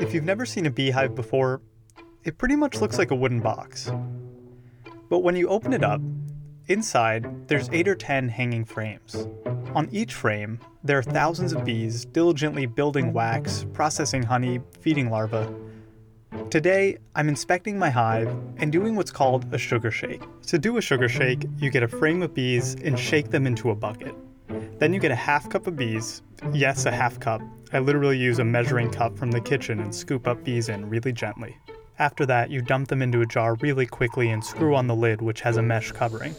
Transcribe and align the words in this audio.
If 0.00 0.12
you've 0.12 0.24
never 0.24 0.44
seen 0.44 0.66
a 0.66 0.70
beehive 0.70 1.14
before, 1.14 1.60
it 2.24 2.36
pretty 2.36 2.56
much 2.56 2.80
looks 2.80 2.98
like 2.98 3.12
a 3.12 3.14
wooden 3.14 3.40
box. 3.40 3.92
But 5.08 5.20
when 5.20 5.36
you 5.36 5.48
open 5.48 5.72
it 5.72 5.84
up, 5.84 6.00
inside 6.66 7.46
there's 7.46 7.68
8 7.70 7.86
or 7.86 7.94
10 7.94 8.28
hanging 8.28 8.64
frames. 8.64 9.28
On 9.74 9.88
each 9.92 10.14
frame, 10.14 10.58
there 10.82 10.98
are 10.98 11.02
thousands 11.02 11.52
of 11.52 11.64
bees 11.64 12.04
diligently 12.06 12.66
building 12.66 13.12
wax, 13.12 13.66
processing 13.72 14.24
honey, 14.24 14.60
feeding 14.80 15.10
larvae. 15.10 15.46
Today, 16.50 16.98
I'm 17.14 17.28
inspecting 17.28 17.78
my 17.78 17.90
hive 17.90 18.36
and 18.56 18.72
doing 18.72 18.96
what's 18.96 19.12
called 19.12 19.52
a 19.54 19.58
sugar 19.58 19.92
shake. 19.92 20.22
To 20.48 20.58
do 20.58 20.76
a 20.76 20.80
sugar 20.80 21.08
shake, 21.08 21.46
you 21.58 21.70
get 21.70 21.84
a 21.84 21.88
frame 21.88 22.20
of 22.22 22.34
bees 22.34 22.74
and 22.82 22.98
shake 22.98 23.30
them 23.30 23.46
into 23.46 23.70
a 23.70 23.76
bucket. 23.76 24.14
Then 24.80 24.92
you 24.92 24.98
get 24.98 25.12
a 25.12 25.16
half 25.16 25.48
cup 25.48 25.68
of 25.68 25.76
bees. 25.76 26.22
Yes, 26.52 26.84
a 26.84 26.90
half 26.90 27.20
cup. 27.20 27.40
I 27.74 27.80
literally 27.80 28.16
use 28.16 28.38
a 28.38 28.44
measuring 28.44 28.88
cup 28.92 29.18
from 29.18 29.32
the 29.32 29.40
kitchen 29.40 29.80
and 29.80 29.92
scoop 29.92 30.28
up 30.28 30.44
bees 30.44 30.68
in 30.68 30.88
really 30.88 31.12
gently. 31.12 31.58
After 31.98 32.24
that, 32.26 32.48
you 32.48 32.62
dump 32.62 32.86
them 32.86 33.02
into 33.02 33.20
a 33.20 33.26
jar 33.26 33.56
really 33.56 33.84
quickly 33.84 34.30
and 34.30 34.44
screw 34.44 34.76
on 34.76 34.86
the 34.86 34.94
lid, 34.94 35.20
which 35.20 35.40
has 35.40 35.56
a 35.56 35.62
mesh 35.62 35.90
covering. 35.90 36.36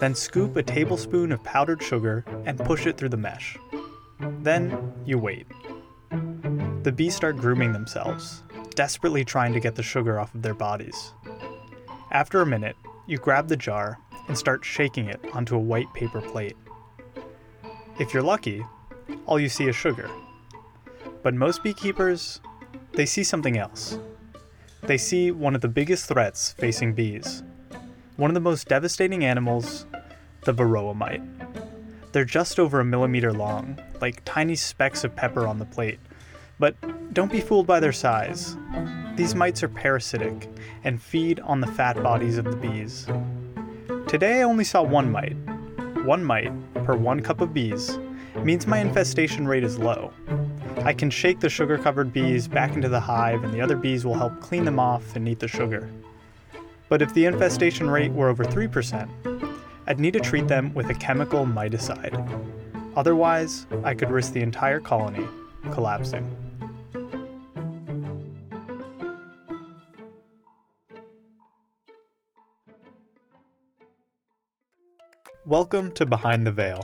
Then 0.00 0.16
scoop 0.16 0.56
a 0.56 0.62
tablespoon 0.64 1.30
of 1.30 1.44
powdered 1.44 1.80
sugar 1.80 2.24
and 2.46 2.58
push 2.58 2.84
it 2.86 2.96
through 2.96 3.10
the 3.10 3.16
mesh. 3.16 3.56
Then 4.40 4.92
you 5.06 5.18
wait. 5.18 5.46
The 6.82 6.92
bees 6.92 7.14
start 7.14 7.36
grooming 7.36 7.72
themselves, 7.72 8.42
desperately 8.74 9.24
trying 9.24 9.52
to 9.52 9.60
get 9.60 9.76
the 9.76 9.84
sugar 9.84 10.18
off 10.18 10.34
of 10.34 10.42
their 10.42 10.54
bodies. 10.54 11.12
After 12.10 12.40
a 12.40 12.46
minute, 12.46 12.76
you 13.06 13.18
grab 13.18 13.46
the 13.46 13.56
jar 13.56 14.00
and 14.28 14.36
start 14.36 14.64
shaking 14.64 15.08
it 15.08 15.20
onto 15.32 15.56
a 15.56 15.58
white 15.58 15.92
paper 15.94 16.20
plate. 16.20 16.56
If 17.98 18.12
you're 18.12 18.22
lucky, 18.22 18.64
all 19.26 19.38
you 19.38 19.48
see 19.48 19.68
is 19.68 19.76
sugar. 19.76 20.10
But 21.22 21.34
most 21.34 21.62
beekeepers, 21.62 22.40
they 22.92 23.06
see 23.06 23.24
something 23.24 23.56
else. 23.56 23.98
They 24.82 24.98
see 24.98 25.30
one 25.30 25.54
of 25.54 25.60
the 25.60 25.68
biggest 25.68 26.06
threats 26.06 26.52
facing 26.52 26.94
bees. 26.94 27.42
One 28.16 28.30
of 28.30 28.34
the 28.34 28.40
most 28.40 28.68
devastating 28.68 29.24
animals, 29.24 29.86
the 30.44 30.52
varroa 30.52 30.94
mite. 30.94 31.22
They're 32.12 32.24
just 32.24 32.60
over 32.60 32.80
a 32.80 32.84
millimeter 32.84 33.32
long, 33.32 33.78
like 34.00 34.24
tiny 34.24 34.54
specks 34.54 35.02
of 35.02 35.16
pepper 35.16 35.46
on 35.46 35.58
the 35.58 35.64
plate. 35.64 35.98
But 36.58 36.76
don't 37.14 37.32
be 37.32 37.40
fooled 37.40 37.66
by 37.66 37.80
their 37.80 37.92
size. 37.92 38.56
These 39.16 39.34
mites 39.34 39.62
are 39.62 39.68
parasitic 39.68 40.48
and 40.84 41.02
feed 41.02 41.40
on 41.40 41.60
the 41.60 41.66
fat 41.66 42.00
bodies 42.02 42.38
of 42.38 42.44
the 42.44 42.56
bees. 42.56 43.06
Today 44.14 44.38
I 44.38 44.42
only 44.44 44.62
saw 44.62 44.80
one 44.80 45.10
mite. 45.10 45.36
One 46.04 46.22
mite 46.22 46.52
per 46.84 46.94
one 46.94 47.18
cup 47.18 47.40
of 47.40 47.52
bees 47.52 47.98
means 48.44 48.64
my 48.64 48.78
infestation 48.78 49.44
rate 49.44 49.64
is 49.64 49.76
low. 49.76 50.12
I 50.84 50.92
can 50.92 51.10
shake 51.10 51.40
the 51.40 51.48
sugar 51.48 51.78
covered 51.78 52.12
bees 52.12 52.46
back 52.46 52.76
into 52.76 52.88
the 52.88 53.00
hive, 53.00 53.42
and 53.42 53.52
the 53.52 53.60
other 53.60 53.74
bees 53.74 54.04
will 54.04 54.14
help 54.14 54.40
clean 54.40 54.64
them 54.64 54.78
off 54.78 55.16
and 55.16 55.28
eat 55.28 55.40
the 55.40 55.48
sugar. 55.48 55.90
But 56.88 57.02
if 57.02 57.12
the 57.12 57.24
infestation 57.24 57.90
rate 57.90 58.12
were 58.12 58.28
over 58.28 58.44
3%, 58.44 59.58
I'd 59.88 59.98
need 59.98 60.12
to 60.12 60.20
treat 60.20 60.46
them 60.46 60.72
with 60.74 60.90
a 60.90 60.94
chemical 60.94 61.44
miticide. 61.44 62.14
Otherwise, 62.94 63.66
I 63.82 63.94
could 63.94 64.12
risk 64.12 64.32
the 64.32 64.42
entire 64.42 64.78
colony 64.78 65.26
collapsing. 65.72 66.43
Welcome 75.46 75.92
to 75.92 76.06
Behind 76.06 76.46
the 76.46 76.52
Veil, 76.52 76.82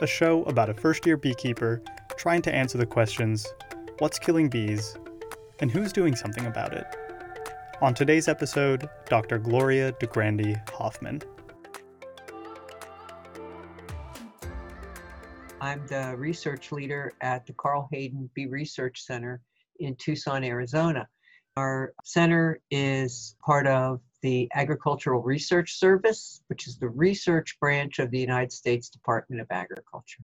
a 0.00 0.06
show 0.06 0.42
about 0.44 0.70
a 0.70 0.74
first 0.74 1.04
year 1.04 1.18
beekeeper 1.18 1.82
trying 2.16 2.40
to 2.40 2.54
answer 2.54 2.78
the 2.78 2.86
questions 2.86 3.46
what's 3.98 4.18
killing 4.18 4.48
bees 4.48 4.96
and 5.58 5.70
who's 5.70 5.92
doing 5.92 6.16
something 6.16 6.46
about 6.46 6.72
it. 6.72 6.86
On 7.82 7.92
today's 7.92 8.26
episode, 8.26 8.88
Dr. 9.10 9.36
Gloria 9.36 9.92
DeGrandi 9.92 10.66
Hoffman. 10.70 11.20
I'm 15.60 15.86
the 15.86 16.14
research 16.16 16.72
leader 16.72 17.12
at 17.20 17.46
the 17.46 17.52
Carl 17.52 17.86
Hayden 17.92 18.30
Bee 18.32 18.46
Research 18.46 19.02
Center 19.02 19.42
in 19.78 19.94
Tucson, 19.96 20.42
Arizona. 20.42 21.06
Our 21.58 21.92
center 22.04 22.62
is 22.70 23.36
part 23.44 23.66
of 23.66 24.00
the 24.22 24.48
Agricultural 24.54 25.22
Research 25.22 25.78
Service, 25.78 26.42
which 26.48 26.66
is 26.66 26.78
the 26.78 26.88
research 26.88 27.58
branch 27.60 27.98
of 27.98 28.10
the 28.10 28.18
United 28.18 28.52
States 28.52 28.88
Department 28.88 29.40
of 29.40 29.46
Agriculture. 29.50 30.22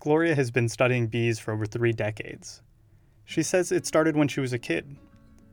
Gloria 0.00 0.34
has 0.34 0.50
been 0.50 0.68
studying 0.68 1.06
bees 1.06 1.38
for 1.38 1.52
over 1.52 1.66
three 1.66 1.92
decades. 1.92 2.62
She 3.24 3.42
says 3.42 3.72
it 3.72 3.86
started 3.86 4.16
when 4.16 4.28
she 4.28 4.40
was 4.40 4.52
a 4.52 4.58
kid. 4.58 4.96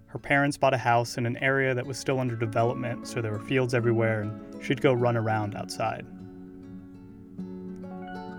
Her 0.07 0.19
parents 0.19 0.57
bought 0.57 0.73
a 0.73 0.77
house 0.77 1.17
in 1.17 1.25
an 1.25 1.37
area 1.37 1.73
that 1.73 1.85
was 1.85 1.97
still 1.97 2.19
under 2.19 2.35
development, 2.35 3.07
so 3.07 3.21
there 3.21 3.31
were 3.31 3.39
fields 3.39 3.73
everywhere, 3.73 4.23
and 4.23 4.63
she'd 4.63 4.81
go 4.81 4.91
run 4.91 5.15
around 5.15 5.55
outside. 5.55 6.05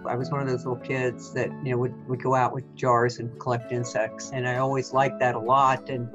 I 0.07 0.17
was 0.17 0.31
one 0.31 0.43
of 0.43 0.49
those 0.49 0.67
little 0.67 0.83
kids 0.83 1.33
that 1.33 1.49
you 1.65 1.71
know 1.71 1.79
would, 1.79 2.09
would 2.09 2.23
go 2.23 2.35
out 2.35 2.53
with 2.53 2.75
jars 2.77 3.19
and 3.19 3.39
collect 3.41 3.73
insects, 3.73 4.33
and 4.33 4.47
I 4.47 4.57
always 4.59 4.93
liked 4.93 5.19
that 5.21 5.35
a 5.35 5.39
lot. 5.39 5.89
And 5.89 6.11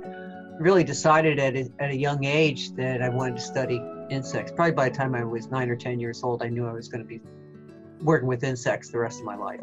really 0.60 0.84
decided 0.84 1.40
at 1.40 1.56
a, 1.56 1.70
at 1.80 1.92
a 1.92 1.96
young 1.96 2.24
age 2.26 2.72
that 2.74 3.02
I 3.02 3.10
wanted 3.10 3.36
to 3.36 3.42
study 3.42 3.82
insects. 4.10 4.52
Probably 4.52 4.74
by 4.74 4.90
the 4.90 4.96
time 4.96 5.16
I 5.16 5.24
was 5.24 5.48
nine 5.48 5.70
or 5.70 5.76
10 5.76 6.00
years 6.00 6.24
old, 6.24 6.42
I 6.42 6.50
knew 6.50 6.68
I 6.68 6.74
was 6.74 6.88
going 6.88 7.02
to 7.02 7.08
be 7.08 7.22
working 8.02 8.28
with 8.28 8.44
insects 8.44 8.90
the 8.90 9.00
rest 9.00 9.20
of 9.20 9.26
my 9.26 9.36
life. 9.36 9.62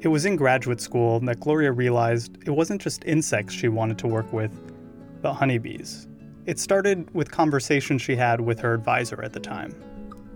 It 0.00 0.08
was 0.08 0.24
in 0.24 0.36
graduate 0.36 0.80
school 0.80 1.20
that 1.20 1.40
Gloria 1.40 1.72
realized 1.72 2.38
it 2.46 2.50
wasn't 2.50 2.80
just 2.80 3.04
insects 3.04 3.52
she 3.52 3.68
wanted 3.68 3.98
to 3.98 4.06
work 4.06 4.32
with, 4.32 4.50
but 5.20 5.34
honeybees. 5.34 6.08
It 6.46 6.58
started 6.58 7.12
with 7.14 7.30
conversations 7.30 8.00
she 8.00 8.16
had 8.16 8.40
with 8.40 8.58
her 8.60 8.72
advisor 8.72 9.22
at 9.22 9.32
the 9.32 9.40
time. 9.40 9.74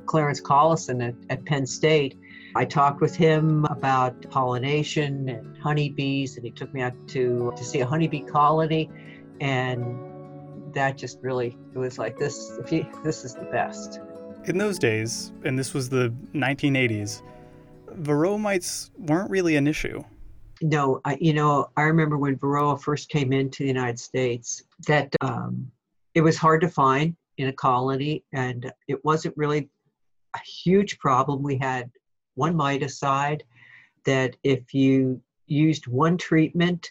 Clarence 0.06 0.40
Collison 0.40 1.08
at, 1.08 1.14
at 1.30 1.44
Penn 1.46 1.66
State. 1.66 2.18
I 2.56 2.64
talked 2.64 3.00
with 3.00 3.16
him 3.16 3.64
about 3.64 4.30
pollination 4.30 5.28
and 5.28 5.58
honeybees, 5.58 6.36
and 6.36 6.44
he 6.44 6.52
took 6.52 6.72
me 6.72 6.82
out 6.82 6.92
to, 7.08 7.52
to 7.56 7.64
see 7.64 7.80
a 7.80 7.86
honeybee 7.86 8.20
colony. 8.20 8.88
And 9.40 9.98
that 10.72 10.96
just 10.96 11.18
really, 11.20 11.56
it 11.74 11.78
was 11.78 11.98
like, 11.98 12.16
this, 12.16 12.58
you, 12.70 12.86
this 13.02 13.24
is 13.24 13.34
the 13.34 13.48
best. 13.50 14.00
In 14.44 14.56
those 14.56 14.78
days, 14.78 15.32
and 15.42 15.58
this 15.58 15.74
was 15.74 15.88
the 15.88 16.14
1980s, 16.32 17.22
varroa 17.98 18.38
mites 18.38 18.90
weren't 18.98 19.30
really 19.30 19.56
an 19.56 19.66
issue. 19.66 20.02
No, 20.62 21.00
I, 21.04 21.18
you 21.20 21.32
know, 21.32 21.70
I 21.76 21.82
remember 21.82 22.16
when 22.18 22.36
varroa 22.36 22.80
first 22.80 23.08
came 23.08 23.32
into 23.32 23.64
the 23.64 23.68
United 23.68 23.98
States 23.98 24.62
that 24.86 25.12
um, 25.20 25.70
it 26.14 26.20
was 26.20 26.36
hard 26.36 26.60
to 26.60 26.68
find 26.68 27.16
in 27.38 27.48
a 27.48 27.52
colony, 27.52 28.22
and 28.32 28.72
it 28.86 29.04
wasn't 29.04 29.36
really 29.36 29.68
a 30.36 30.40
huge 30.40 30.98
problem. 31.00 31.42
We 31.42 31.58
had 31.58 31.90
one 32.34 32.54
miticide 32.54 33.42
that 34.04 34.36
if 34.42 34.74
you 34.74 35.20
used 35.46 35.86
one 35.86 36.16
treatment, 36.16 36.90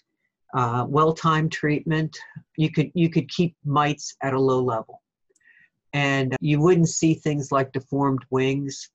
uh, 0.53 0.85
well-timed 0.87 1.51
treatment, 1.51 2.17
you 2.57 2.71
could 2.71 2.91
you 2.93 3.09
could 3.09 3.29
keep 3.29 3.55
mites 3.65 4.15
at 4.21 4.33
a 4.33 4.39
low 4.39 4.61
level, 4.61 5.01
and 5.93 6.35
you 6.39 6.59
wouldn't 6.59 6.89
see 6.89 7.13
things 7.13 7.51
like 7.51 7.71
deformed 7.71 8.23
wings. 8.29 8.89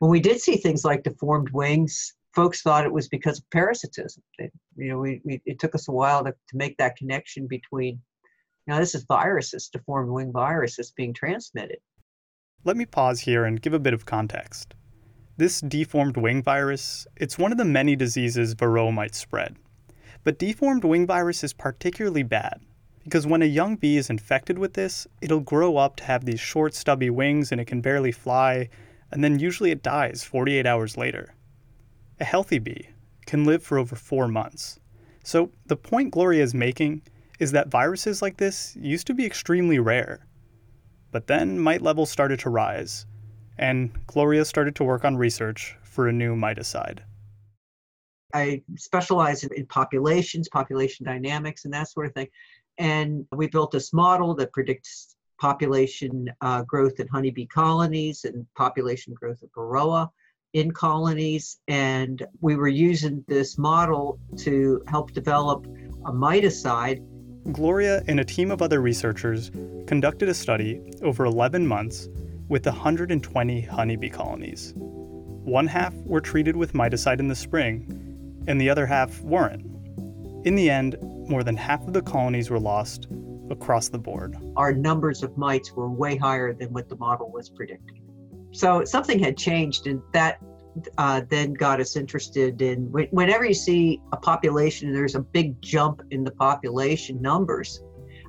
When 0.00 0.10
we 0.10 0.20
did 0.20 0.40
see 0.40 0.56
things 0.56 0.84
like 0.84 1.04
deformed 1.04 1.50
wings, 1.50 2.14
folks 2.34 2.62
thought 2.62 2.84
it 2.84 2.92
was 2.92 3.08
because 3.08 3.38
of 3.38 3.50
parasitism. 3.50 4.22
They, 4.38 4.50
you 4.76 4.88
know, 4.88 4.98
we, 4.98 5.20
we, 5.24 5.40
it 5.46 5.58
took 5.60 5.74
us 5.74 5.88
a 5.88 5.92
while 5.92 6.24
to, 6.24 6.32
to 6.32 6.56
make 6.56 6.76
that 6.78 6.96
connection 6.96 7.46
between, 7.46 8.00
now 8.66 8.80
this 8.80 8.94
is 8.94 9.04
viruses, 9.04 9.68
deformed 9.68 10.10
wing 10.10 10.32
virus 10.32 10.74
viruses 10.76 10.92
being 10.96 11.14
transmitted. 11.14 11.78
Let 12.64 12.76
me 12.76 12.86
pause 12.86 13.20
here 13.20 13.44
and 13.44 13.62
give 13.62 13.72
a 13.72 13.78
bit 13.78 13.94
of 13.94 14.04
context. 14.04 14.74
This 15.36 15.60
deformed 15.60 16.16
wing 16.16 16.42
virus, 16.42 17.08
it's 17.16 17.38
one 17.38 17.50
of 17.50 17.58
the 17.58 17.64
many 17.64 17.96
diseases 17.96 18.54
Varroa 18.54 18.94
might 18.94 19.16
spread. 19.16 19.56
But 20.22 20.38
deformed 20.38 20.84
wing 20.84 21.06
virus 21.06 21.42
is 21.42 21.52
particularly 21.52 22.22
bad 22.22 22.60
because 23.02 23.26
when 23.26 23.42
a 23.42 23.46
young 23.46 23.74
bee 23.76 23.96
is 23.96 24.10
infected 24.10 24.58
with 24.58 24.74
this, 24.74 25.06
it'll 25.20 25.40
grow 25.40 25.76
up 25.76 25.96
to 25.96 26.04
have 26.04 26.24
these 26.24 26.40
short, 26.40 26.72
stubby 26.72 27.10
wings 27.10 27.50
and 27.50 27.60
it 27.60 27.66
can 27.66 27.80
barely 27.80 28.12
fly, 28.12 28.68
and 29.10 29.24
then 29.24 29.38
usually 29.40 29.72
it 29.72 29.82
dies 29.82 30.22
48 30.22 30.66
hours 30.66 30.96
later. 30.96 31.34
A 32.20 32.24
healthy 32.24 32.60
bee 32.60 32.88
can 33.26 33.44
live 33.44 33.62
for 33.62 33.76
over 33.76 33.96
four 33.96 34.28
months. 34.28 34.78
So 35.24 35.50
the 35.66 35.76
point 35.76 36.12
Gloria 36.12 36.44
is 36.44 36.54
making 36.54 37.02
is 37.40 37.50
that 37.52 37.68
viruses 37.68 38.22
like 38.22 38.36
this 38.36 38.76
used 38.76 39.08
to 39.08 39.14
be 39.14 39.26
extremely 39.26 39.80
rare. 39.80 40.26
But 41.10 41.26
then 41.26 41.58
mite 41.58 41.82
levels 41.82 42.10
started 42.10 42.38
to 42.40 42.50
rise, 42.50 43.04
and 43.58 43.90
Gloria 44.06 44.44
started 44.44 44.74
to 44.76 44.84
work 44.84 45.04
on 45.04 45.16
research 45.16 45.76
for 45.82 46.08
a 46.08 46.12
new 46.12 46.34
miticide. 46.34 47.00
I 48.34 48.62
specialize 48.76 49.44
in, 49.44 49.66
populations, 49.66 50.48
population 50.48 51.06
dynamics, 51.06 51.64
and 51.64 51.72
that 51.74 51.88
sort 51.88 52.06
of 52.06 52.14
thing. 52.14 52.28
And 52.78 53.26
we 53.30 53.46
built 53.46 53.70
this 53.70 53.92
model 53.92 54.34
that 54.34 54.52
predicts 54.52 55.14
population 55.40 56.30
uh, 56.40 56.62
growth 56.62 56.98
in 56.98 57.06
honeybee 57.08 57.46
colonies 57.46 58.24
and 58.24 58.46
population 58.56 59.14
growth 59.14 59.42
of 59.42 59.50
varroa 59.52 60.08
in 60.52 60.70
colonies, 60.70 61.58
and 61.66 62.26
we 62.40 62.54
were 62.54 62.68
using 62.68 63.24
this 63.26 63.58
model 63.58 64.18
to 64.38 64.82
help 64.86 65.12
develop 65.12 65.66
a 66.06 66.12
miticide. 66.12 67.04
Gloria 67.52 68.02
and 68.06 68.20
a 68.20 68.24
team 68.24 68.50
of 68.50 68.62
other 68.62 68.80
researchers 68.80 69.50
conducted 69.86 70.28
a 70.28 70.34
study 70.34 70.80
over 71.02 71.24
11 71.24 71.66
months 71.66 72.08
with 72.48 72.66
120 72.66 73.60
honeybee 73.62 74.08
colonies. 74.08 74.72
One 74.76 75.66
half 75.66 75.94
were 75.94 76.20
treated 76.20 76.56
with 76.56 76.72
miticide 76.72 77.20
in 77.20 77.28
the 77.28 77.34
spring, 77.34 78.42
and 78.46 78.60
the 78.60 78.70
other 78.70 78.86
half 78.86 79.20
weren't. 79.20 79.64
In 80.46 80.54
the 80.54 80.70
end, 80.70 80.96
more 81.28 81.42
than 81.42 81.56
half 81.56 81.86
of 81.86 81.92
the 81.92 82.02
colonies 82.02 82.50
were 82.50 82.60
lost 82.60 83.08
across 83.50 83.88
the 83.88 83.98
board. 83.98 84.36
Our 84.56 84.72
numbers 84.72 85.22
of 85.22 85.36
mites 85.36 85.72
were 85.72 85.90
way 85.90 86.16
higher 86.16 86.52
than 86.52 86.72
what 86.72 86.88
the 86.88 86.96
model 86.96 87.30
was 87.30 87.48
predicting. 87.48 88.00
So 88.52 88.84
something 88.84 89.18
had 89.18 89.36
changed, 89.36 89.86
and 89.86 90.02
that 90.12 90.38
uh, 90.98 91.22
then 91.28 91.52
got 91.52 91.80
us 91.80 91.96
interested 91.96 92.60
in 92.60 92.90
whenever 92.90 93.44
you 93.44 93.54
see 93.54 94.00
a 94.12 94.16
population 94.16 94.92
there's 94.92 95.14
a 95.14 95.20
big 95.20 95.60
jump 95.62 96.02
in 96.10 96.24
the 96.24 96.30
population 96.32 97.20
numbers, 97.22 97.82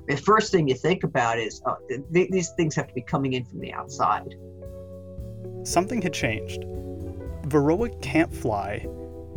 the 0.08 0.16
first 0.16 0.52
thing 0.52 0.68
you 0.68 0.74
think 0.74 1.04
about 1.04 1.38
is 1.38 1.60
oh, 1.66 1.76
th- 1.88 2.30
these 2.30 2.50
things 2.50 2.74
have 2.74 2.88
to 2.88 2.94
be 2.94 3.02
coming 3.02 3.32
in 3.32 3.44
from 3.44 3.60
the 3.60 3.72
outside. 3.72 4.34
Something 5.64 6.00
had 6.00 6.12
changed. 6.12 6.62
Varroa 7.48 8.00
can't 8.02 8.32
fly, 8.34 8.86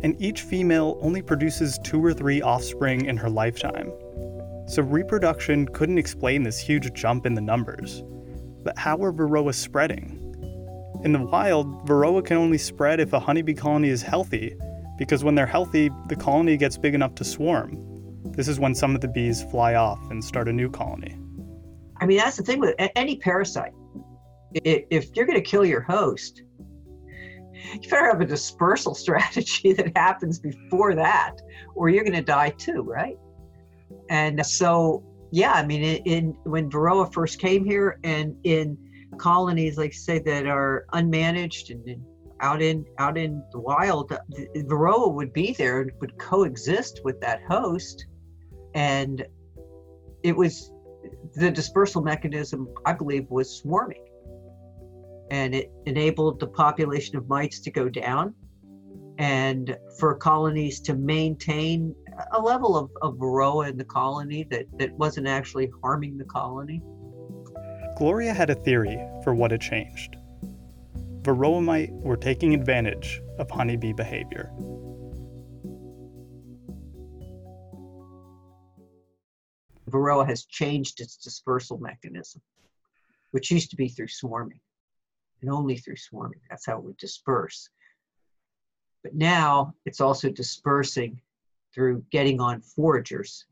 and 0.02 0.20
each 0.20 0.42
female 0.42 0.98
only 1.00 1.22
produces 1.22 1.78
two 1.84 2.04
or 2.04 2.14
three 2.14 2.40
offspring 2.40 3.06
in 3.06 3.16
her 3.16 3.28
lifetime. 3.28 3.92
So 4.66 4.82
reproduction 4.82 5.66
couldn't 5.66 5.98
explain 5.98 6.42
this 6.44 6.58
huge 6.58 6.92
jump 6.92 7.26
in 7.26 7.34
the 7.34 7.40
numbers. 7.40 8.02
But 8.62 8.78
how 8.78 9.02
are 9.02 9.12
Varroa 9.12 9.54
spreading? 9.54 10.18
In 11.02 11.12
the 11.12 11.24
wild, 11.24 11.86
Varroa 11.86 12.24
can 12.24 12.36
only 12.36 12.58
spread 12.58 13.00
if 13.00 13.12
a 13.12 13.18
honeybee 13.18 13.54
colony 13.54 13.88
is 13.88 14.02
healthy, 14.02 14.54
because 14.98 15.24
when 15.24 15.34
they're 15.34 15.46
healthy, 15.46 15.90
the 16.08 16.16
colony 16.16 16.56
gets 16.56 16.76
big 16.76 16.94
enough 16.94 17.14
to 17.16 17.24
swarm. 17.24 17.89
This 18.24 18.48
is 18.48 18.60
when 18.60 18.74
some 18.74 18.94
of 18.94 19.00
the 19.00 19.08
bees 19.08 19.42
fly 19.44 19.74
off 19.74 19.98
and 20.10 20.24
start 20.24 20.48
a 20.48 20.52
new 20.52 20.70
colony. 20.70 21.18
I 22.00 22.06
mean, 22.06 22.18
that's 22.18 22.36
the 22.36 22.42
thing 22.42 22.60
with 22.60 22.74
any 22.96 23.16
parasite. 23.16 23.72
If 24.54 25.14
you're 25.14 25.26
going 25.26 25.42
to 25.42 25.48
kill 25.48 25.64
your 25.64 25.82
host, 25.82 26.42
you 27.80 27.88
better 27.88 28.06
have 28.06 28.20
a 28.20 28.26
dispersal 28.26 28.94
strategy 29.04 29.72
that 29.72 29.96
happens 29.96 30.38
before 30.38 30.94
that, 30.94 31.36
or 31.74 31.88
you're 31.88 32.04
going 32.04 32.16
to 32.16 32.22
die 32.22 32.50
too, 32.50 32.82
right? 32.82 33.16
And 34.08 34.44
so, 34.44 35.04
yeah, 35.30 35.52
I 35.52 35.64
mean, 35.64 35.82
in, 35.82 36.36
when 36.44 36.70
Varroa 36.70 37.12
first 37.12 37.38
came 37.38 37.64
here, 37.64 38.00
and 38.02 38.36
in 38.44 38.76
colonies, 39.18 39.76
like 39.76 39.92
say 39.92 40.18
that 40.20 40.46
are 40.46 40.86
unmanaged 40.92 41.70
and 41.70 42.02
out 42.40 42.62
in 42.62 42.84
out 42.98 43.18
in 43.18 43.42
the 43.52 43.60
wild, 43.60 44.08
the, 44.08 44.20
Varroa 44.68 45.12
would 45.12 45.32
be 45.32 45.52
there 45.52 45.82
and 45.82 45.90
would 46.00 46.18
coexist 46.18 47.00
with 47.04 47.20
that 47.20 47.40
host, 47.48 48.06
and 48.74 49.26
it 50.22 50.36
was 50.36 50.72
the 51.36 51.50
dispersal 51.50 52.02
mechanism. 52.02 52.68
I 52.84 52.92
believe 52.92 53.26
was 53.30 53.58
swarming 53.58 54.04
and 55.30 55.54
it 55.54 55.72
enabled 55.86 56.40
the 56.40 56.46
population 56.46 57.16
of 57.16 57.28
mites 57.28 57.60
to 57.60 57.70
go 57.70 57.88
down 57.88 58.34
and 59.18 59.76
for 59.98 60.14
colonies 60.14 60.80
to 60.80 60.94
maintain 60.94 61.94
a 62.32 62.40
level 62.40 62.76
of, 62.76 62.90
of 63.02 63.14
varroa 63.14 63.68
in 63.68 63.76
the 63.76 63.84
colony 63.84 64.46
that, 64.50 64.66
that 64.78 64.92
wasn't 64.94 65.26
actually 65.26 65.70
harming 65.82 66.18
the 66.18 66.24
colony. 66.24 66.82
Gloria 67.96 68.32
had 68.32 68.50
a 68.50 68.54
theory 68.54 68.98
for 69.22 69.34
what 69.34 69.50
had 69.50 69.60
changed. 69.60 70.16
Varroa 71.22 71.62
mite 71.62 71.92
were 71.92 72.16
taking 72.16 72.54
advantage 72.54 73.20
of 73.38 73.50
honeybee 73.50 73.92
behavior. 73.92 74.50
Varroa 79.90 80.26
has 80.26 80.44
changed 80.46 81.00
its 81.00 81.16
dispersal 81.16 81.78
mechanism, 81.78 82.40
which 83.32 83.50
used 83.50 83.70
to 83.70 83.76
be 83.76 83.88
through 83.88 84.08
swarming 84.08 84.60
and 85.42 85.50
only 85.50 85.76
through 85.76 85.96
swarming. 85.96 86.40
That's 86.48 86.64
how 86.64 86.78
it 86.78 86.84
would 86.84 86.96
disperse. 86.96 87.68
But 89.02 89.14
now 89.14 89.74
it's 89.84 90.00
also 90.00 90.30
dispersing 90.30 91.20
through 91.74 92.04
getting 92.10 92.40
on 92.40 92.62
foragers 92.62 93.44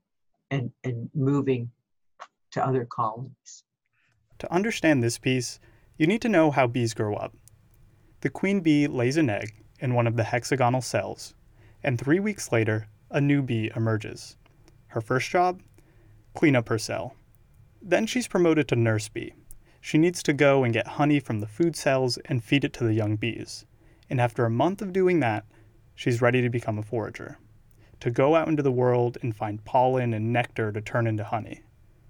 and, 0.51 0.71
and 0.85 1.11
moving 1.15 1.71
to 2.53 2.65
other 2.65 2.87
colonies. 2.87 3.65
To 4.39 4.53
understand 4.53 5.03
this 5.03 5.19
piece, 5.19 5.61
you 5.99 6.07
need 6.07 6.23
to 6.23 6.29
know 6.29 6.51
how 6.51 6.67
bees 6.67 6.95
grow 6.95 7.15
up. 7.15 7.35
The 8.21 8.31
queen 8.31 8.61
bee 8.61 8.87
lays 8.87 9.17
an 9.17 9.31
egg 9.31 9.55
in 9.81 9.95
one 9.95 10.07
of 10.07 10.17
the 10.17 10.25
hexagonal 10.25 10.81
cells, 10.81 11.35
and 11.83 11.99
three 11.99 12.21
weeks 12.21 12.51
later, 12.51 12.89
a 13.11 13.21
new 13.21 13.43
bee 13.43 13.71
emerges. 13.77 14.37
Her 14.89 15.01
first 15.01 15.31
job? 15.31 15.63
Clean 16.35 16.57
up 16.57 16.69
her 16.69 16.79
cell. 16.79 17.15
Then 17.81 18.07
she's 18.07 18.29
promoted 18.29 18.69
to 18.69 18.77
nurse 18.77 19.09
bee, 19.09 19.35
she 19.81 19.99
needs 19.99 20.23
to 20.25 20.33
go 20.33 20.65
and 20.65 20.75
get 20.75 20.87
honey 20.87 21.21
from 21.21 21.41
the 21.41 21.47
food 21.47 21.77
cells 21.77 22.19
and 22.25 22.43
feed 22.43 22.65
it 22.65 22.73
to 22.75 22.85
the 22.85 22.95
young 22.95 23.17
bees. 23.17 23.65
And 24.11 24.21
after 24.21 24.45
a 24.45 24.51
month 24.51 24.83
of 24.83 24.93
doing 24.93 25.21
that, 25.21 25.45
she's 25.95 26.21
ready 26.21 26.43
to 26.43 26.51
become 26.51 26.79
a 26.79 26.83
forager, 26.83 27.39
to 28.01 28.11
go 28.11 28.35
out 28.35 28.49
into 28.49 28.63
the 28.63 28.73
world 28.73 29.19
and 29.23 29.37
find 29.37 29.65
pollen 29.65 30.13
and 30.13 30.33
nectar 30.33 30.73
to 30.73 30.81
turn 30.81 31.07
into 31.07 31.25
honey. 31.25 31.63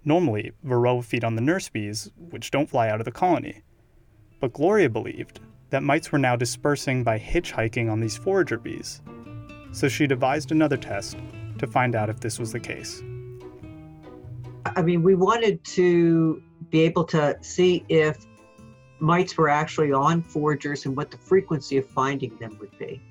Normally, 0.03 0.51
Varroa 0.65 1.03
feed 1.03 1.23
on 1.23 1.35
the 1.35 1.41
nurse 1.41 1.69
bees, 1.69 2.11
which 2.17 2.51
don't 2.51 2.69
fly 2.69 2.89
out 2.89 3.01
of 3.01 3.05
the 3.05 3.11
colony. 3.11 3.61
But 4.39 4.53
Gloria 4.53 4.89
believed 4.89 5.39
that 5.69 5.83
mites 5.83 6.11
were 6.11 6.19
now 6.19 6.35
dispersing 6.35 7.03
by 7.03 7.19
hitchhiking 7.19 7.91
on 7.91 7.99
these 7.99 8.17
forager 8.17 8.57
bees. 8.57 9.01
So 9.71 9.87
she 9.87 10.07
devised 10.07 10.51
another 10.51 10.77
test 10.77 11.17
to 11.59 11.67
find 11.67 11.95
out 11.95 12.09
if 12.09 12.19
this 12.19 12.39
was 12.39 12.51
the 12.51 12.59
case. 12.59 13.01
I 14.65 14.81
mean, 14.81 15.03
we 15.03 15.15
wanted 15.15 15.63
to 15.65 16.41
be 16.69 16.81
able 16.81 17.03
to 17.05 17.37
see 17.41 17.83
if 17.89 18.25
mites 18.99 19.37
were 19.37 19.49
actually 19.49 19.91
on 19.91 20.23
foragers 20.23 20.85
and 20.85 20.95
what 20.95 21.11
the 21.11 21.17
frequency 21.17 21.77
of 21.77 21.87
finding 21.87 22.35
them 22.37 22.57
would 22.59 22.77
be. 22.77 23.01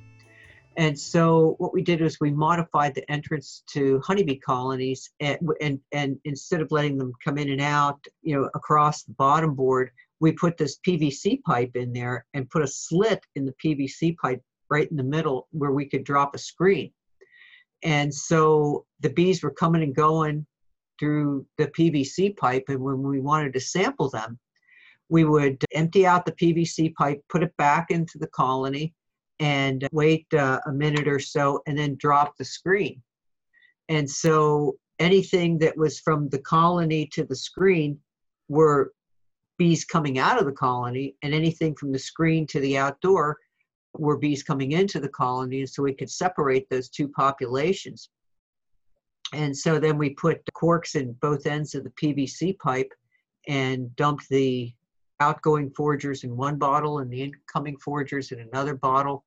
And 0.76 0.96
so 0.96 1.56
what 1.58 1.74
we 1.74 1.82
did 1.82 2.00
was 2.00 2.20
we 2.20 2.30
modified 2.30 2.94
the 2.94 3.10
entrance 3.10 3.64
to 3.70 4.00
honeybee 4.04 4.36
colonies 4.36 5.10
and, 5.18 5.38
and, 5.60 5.80
and 5.90 6.18
instead 6.24 6.60
of 6.60 6.70
letting 6.70 6.98
them 6.98 7.12
come 7.24 7.36
in 7.36 7.50
and 7.50 7.60
out, 7.60 7.98
you 8.22 8.36
know, 8.36 8.48
across 8.54 9.02
the 9.02 9.12
bottom 9.14 9.54
board, 9.54 9.90
we 10.20 10.32
put 10.32 10.56
this 10.56 10.78
PVC 10.86 11.42
pipe 11.42 11.72
in 11.74 11.92
there 11.92 12.26
and 12.34 12.50
put 12.50 12.62
a 12.62 12.66
slit 12.66 13.24
in 13.36 13.44
the 13.44 13.54
PVC 13.64 14.16
pipe 14.16 14.42
right 14.70 14.90
in 14.90 14.96
the 14.96 15.02
middle 15.02 15.48
where 15.52 15.72
we 15.72 15.88
could 15.88 16.04
drop 16.04 16.34
a 16.34 16.38
screen. 16.38 16.92
And 17.82 18.12
so 18.12 18.84
the 19.00 19.10
bees 19.10 19.42
were 19.42 19.52
coming 19.52 19.82
and 19.82 19.94
going 19.94 20.46
through 20.98 21.46
the 21.58 21.68
PVC 21.68 22.36
pipe, 22.36 22.64
and 22.68 22.80
when 22.80 23.02
we 23.02 23.20
wanted 23.20 23.52
to 23.52 23.60
sample 23.60 24.10
them, 24.10 24.38
we 25.08 25.24
would 25.24 25.64
empty 25.72 26.06
out 26.06 26.26
the 26.26 26.32
PVC 26.32 26.92
pipe, 26.94 27.22
put 27.28 27.42
it 27.42 27.56
back 27.56 27.90
into 27.90 28.18
the 28.18 28.26
colony, 28.28 28.94
and 29.40 29.88
wait 29.92 30.26
uh, 30.34 30.60
a 30.66 30.72
minute 30.72 31.06
or 31.06 31.20
so, 31.20 31.62
and 31.66 31.78
then 31.78 31.96
drop 31.98 32.36
the 32.36 32.44
screen. 32.44 33.00
And 33.88 34.10
so 34.10 34.76
anything 34.98 35.58
that 35.58 35.76
was 35.76 36.00
from 36.00 36.28
the 36.28 36.40
colony 36.40 37.06
to 37.12 37.24
the 37.24 37.36
screen 37.36 37.98
were 38.48 38.92
bees 39.58 39.84
coming 39.84 40.18
out 40.18 40.38
of 40.38 40.46
the 40.46 40.52
colony, 40.52 41.16
and 41.22 41.34
anything 41.34 41.74
from 41.74 41.92
the 41.92 41.98
screen 41.98 42.46
to 42.46 42.60
the 42.60 42.78
outdoor 42.78 43.36
were 43.94 44.16
bees 44.16 44.42
coming 44.42 44.72
into 44.72 45.00
the 45.00 45.08
colony, 45.08 45.60
And 45.60 45.68
so 45.68 45.82
we 45.82 45.94
could 45.94 46.10
separate 46.10 46.68
those 46.70 46.88
two 46.88 47.08
populations. 47.08 48.10
And 49.32 49.56
so 49.56 49.78
then 49.78 49.98
we 49.98 50.10
put 50.10 50.40
corks 50.54 50.94
in 50.94 51.12
both 51.20 51.46
ends 51.46 51.74
of 51.74 51.84
the 51.84 51.90
PVC 51.90 52.58
pipe 52.58 52.90
and 53.46 53.94
dumped 53.96 54.28
the 54.28 54.72
outgoing 55.20 55.70
foragers 55.70 56.24
in 56.24 56.36
one 56.36 56.56
bottle 56.56 57.00
and 57.00 57.10
the 57.10 57.22
incoming 57.22 57.76
foragers 57.78 58.32
in 58.32 58.40
another 58.40 58.74
bottle, 58.74 59.24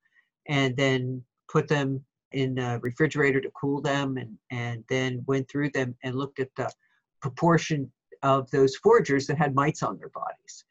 and 0.48 0.76
then 0.78 1.24
put 1.50 1.68
them 1.68 2.04
in 2.32 2.58
a 2.58 2.80
refrigerator 2.80 3.42
to 3.42 3.52
cool 3.52 3.82
them, 3.82 4.18
and, 4.18 4.38
and 4.52 4.84
then 4.90 5.22
went 5.28 5.50
through 5.50 5.70
them 5.72 5.94
and 6.04 6.16
looked 6.16 6.40
at 6.40 6.50
the 6.56 6.72
proportion 7.22 7.92
of 8.24 8.50
those 8.52 8.76
foragers 8.76 9.28
that 9.28 9.38
had 9.38 9.56
mites 9.56 9.84
on 9.84 9.98
their 9.98 10.10
bodies. 10.10 10.66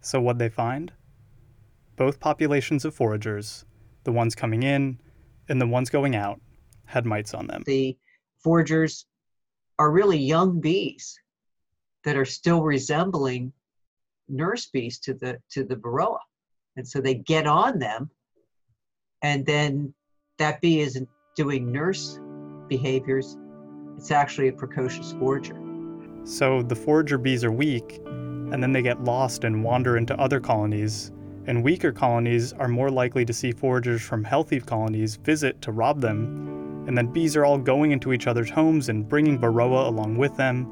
So, 0.00 0.20
what 0.20 0.38
they 0.38 0.48
find? 0.48 0.92
Both 1.96 2.20
populations 2.20 2.84
of 2.84 2.94
foragers, 2.94 3.64
the 4.04 4.12
ones 4.12 4.34
coming 4.34 4.62
in 4.62 4.98
and 5.48 5.60
the 5.60 5.66
ones 5.66 5.90
going 5.90 6.16
out, 6.16 6.40
had 6.86 7.04
mites 7.04 7.34
on 7.34 7.46
them. 7.46 7.62
The 7.66 7.96
foragers 8.42 9.04
are 9.78 9.90
really 9.90 10.18
young 10.18 10.60
bees 10.60 11.18
that 12.04 12.16
are 12.16 12.24
still 12.24 12.62
resembling 12.62 13.52
nurse 14.28 14.66
bees 14.66 14.98
to 15.00 15.14
the 15.14 15.38
to 15.50 15.64
the 15.64 15.76
varroa 15.76 16.18
and 16.76 16.86
so 16.86 17.00
they 17.00 17.14
get 17.14 17.46
on 17.46 17.78
them 17.78 18.08
and 19.22 19.44
then 19.44 19.92
that 20.38 20.60
bee 20.60 20.80
isn't 20.80 21.08
doing 21.34 21.72
nurse 21.72 22.20
behaviors 22.68 23.36
it's 23.96 24.12
actually 24.12 24.48
a 24.48 24.52
precocious 24.52 25.12
forager 25.12 25.69
so 26.24 26.62
the 26.62 26.76
forager 26.76 27.18
bees 27.18 27.44
are 27.44 27.52
weak 27.52 28.00
and 28.06 28.62
then 28.62 28.72
they 28.72 28.82
get 28.82 29.04
lost 29.04 29.44
and 29.44 29.62
wander 29.62 29.96
into 29.96 30.18
other 30.20 30.40
colonies 30.40 31.12
and 31.46 31.64
weaker 31.64 31.90
colonies 31.90 32.52
are 32.52 32.68
more 32.68 32.90
likely 32.90 33.24
to 33.24 33.32
see 33.32 33.52
foragers 33.52 34.02
from 34.02 34.22
healthy 34.22 34.60
colonies 34.60 35.16
visit 35.16 35.60
to 35.62 35.72
rob 35.72 36.00
them, 36.00 36.84
and 36.86 36.96
then 36.96 37.06
bees 37.06 37.36
are 37.36 37.44
all 37.44 37.58
going 37.58 37.92
into 37.92 38.12
each 38.12 38.26
other's 38.26 38.50
homes 38.50 38.88
and 38.88 39.08
bringing 39.08 39.38
varroa 39.38 39.86
along 39.86 40.16
with 40.16 40.36
them. 40.36 40.66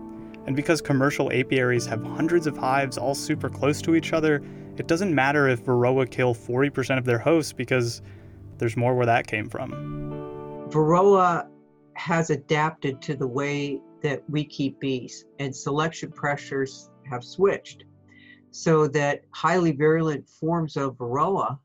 And 0.46 0.54
because 0.54 0.80
commercial 0.80 1.32
apiaries 1.32 1.86
have 1.86 2.02
hundreds 2.04 2.46
of 2.46 2.56
hives 2.56 2.96
all 2.96 3.14
super 3.14 3.48
close 3.48 3.82
to 3.82 3.94
each 3.94 4.12
other, 4.12 4.42
it 4.76 4.86
doesn't 4.86 5.14
matter 5.14 5.48
if 5.48 5.64
varroa 5.64 6.08
kill 6.08 6.34
40% 6.34 6.96
of 6.96 7.04
their 7.04 7.18
hosts 7.18 7.52
because 7.52 8.02
there's 8.58 8.76
more 8.76 8.94
where 8.94 9.06
that 9.06 9.26
came 9.26 9.48
from. 9.48 9.72
Varroa 10.70 11.48
has 11.94 12.30
adapted 12.30 13.02
to 13.02 13.16
the 13.16 13.26
way 13.26 13.80
that 14.02 14.22
we 14.28 14.44
keep 14.44 14.78
bees, 14.80 15.24
and 15.38 15.54
selection 15.54 16.10
pressures 16.12 16.90
have 17.10 17.24
switched. 17.24 17.84
So 18.50 18.88
that 18.88 19.22
highly 19.30 19.72
virulent 19.72 20.28
forms 20.28 20.76
of 20.76 20.96
varroa 20.96 21.58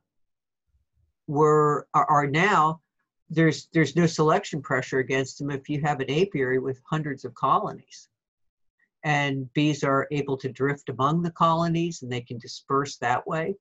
were 1.27 1.87
are, 1.93 2.05
are, 2.05 2.27
now 2.27 2.81
there's 3.29 3.69
there's 3.73 3.95
no 3.95 4.05
selection 4.05 4.61
pressure 4.61 4.99
against 4.99 5.39
them 5.39 5.49
if 5.49 5.69
you 5.69 5.81
have 5.81 6.01
an 6.01 6.11
apiary 6.11 6.59
with 6.59 6.81
hundreds 6.89 7.23
of 7.23 7.33
colonies. 7.35 8.09
And 9.05 9.51
bees 9.53 9.83
are 9.83 10.07
able 10.11 10.37
to 10.37 10.51
drift 10.51 10.89
among 10.89 11.21
the 11.21 11.31
colonies 11.31 12.01
and 12.01 12.11
they 12.11 12.21
can 12.21 12.37
disperse 12.37 12.97
that 12.97 13.25
way. 13.27 13.55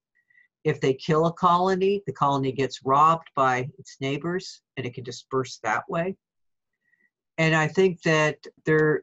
If 0.65 0.81
they 0.81 0.95
kill 0.95 1.27
a 1.27 1.33
colony 1.33 2.03
the 2.07 2.13
colony 2.13 2.53
gets 2.53 2.85
robbed 2.85 3.31
by 3.37 3.71
its 3.79 3.97
neighbors 4.01 4.63
and 4.77 4.85
it 4.85 4.95
can 4.95 5.05
disperse 5.05 5.59
that 5.63 5.89
way 5.89 6.17
and 7.39 7.55
i 7.55 7.67
think 7.67 8.01
that 8.03 8.37
there 8.65 9.03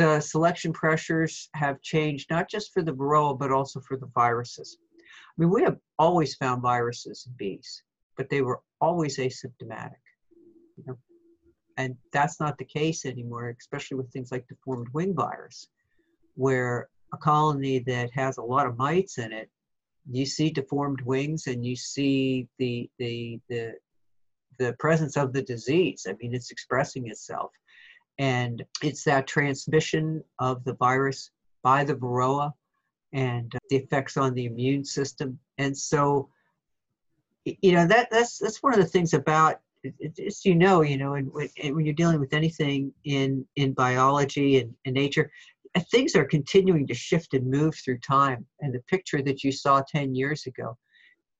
the 0.00 0.18
selection 0.18 0.72
pressures 0.72 1.50
have 1.52 1.82
changed 1.82 2.30
not 2.30 2.48
just 2.48 2.72
for 2.72 2.80
the 2.80 2.92
varroa 2.92 3.38
but 3.38 3.52
also 3.52 3.80
for 3.80 3.98
the 3.98 4.08
viruses. 4.14 4.78
I 5.04 5.34
mean, 5.36 5.50
we 5.50 5.62
have 5.62 5.76
always 5.98 6.34
found 6.36 6.62
viruses 6.62 7.26
in 7.26 7.34
bees, 7.36 7.82
but 8.16 8.30
they 8.30 8.40
were 8.40 8.60
always 8.80 9.18
asymptomatic. 9.18 10.00
You 10.78 10.84
know? 10.86 10.98
And 11.76 11.96
that's 12.14 12.40
not 12.40 12.56
the 12.56 12.64
case 12.64 13.04
anymore, 13.04 13.54
especially 13.60 13.98
with 13.98 14.10
things 14.10 14.32
like 14.32 14.48
deformed 14.48 14.88
wing 14.94 15.14
virus, 15.14 15.68
where 16.34 16.88
a 17.12 17.18
colony 17.18 17.80
that 17.80 18.10
has 18.12 18.38
a 18.38 18.42
lot 18.42 18.66
of 18.66 18.78
mites 18.78 19.18
in 19.18 19.32
it, 19.32 19.50
you 20.10 20.24
see 20.24 20.48
deformed 20.48 21.02
wings 21.02 21.46
and 21.46 21.62
you 21.64 21.76
see 21.76 22.48
the 22.58 22.88
the 22.98 23.38
the 23.50 23.74
the 24.60 24.74
presence 24.78 25.16
of 25.16 25.32
the 25.32 25.42
disease. 25.42 26.06
I 26.08 26.12
mean, 26.20 26.34
it's 26.34 26.50
expressing 26.50 27.08
itself. 27.08 27.50
And 28.18 28.62
it's 28.82 29.02
that 29.04 29.26
transmission 29.26 30.22
of 30.38 30.62
the 30.64 30.74
virus 30.74 31.30
by 31.62 31.82
the 31.82 31.94
varroa 31.94 32.52
and 33.14 33.50
the 33.70 33.76
effects 33.76 34.18
on 34.18 34.34
the 34.34 34.44
immune 34.44 34.84
system. 34.84 35.38
And 35.56 35.76
so, 35.76 36.28
you 37.44 37.72
know, 37.72 37.86
that 37.86 38.10
that's 38.10 38.38
that's 38.38 38.62
one 38.62 38.74
of 38.74 38.80
the 38.80 38.86
things 38.86 39.14
about 39.14 39.60
it's 39.82 40.44
you 40.44 40.54
know, 40.54 40.82
you 40.82 40.98
know, 40.98 41.14
and 41.14 41.32
when, 41.32 41.48
when 41.74 41.86
you're 41.86 41.94
dealing 41.94 42.20
with 42.20 42.34
anything 42.34 42.92
in 43.04 43.46
in 43.56 43.72
biology 43.72 44.58
and, 44.58 44.74
and 44.84 44.94
nature, 44.94 45.32
uh, 45.74 45.80
things 45.90 46.14
are 46.14 46.26
continuing 46.26 46.86
to 46.86 46.94
shift 46.94 47.32
and 47.32 47.50
move 47.50 47.74
through 47.74 47.98
time. 48.00 48.44
And 48.60 48.74
the 48.74 48.80
picture 48.80 49.22
that 49.22 49.42
you 49.42 49.52
saw 49.52 49.80
10 49.88 50.14
years 50.14 50.46
ago, 50.46 50.76